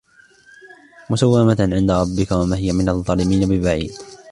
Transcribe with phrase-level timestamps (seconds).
[1.09, 3.93] مسومة عند ربك وما هي من الظالمين ببعيد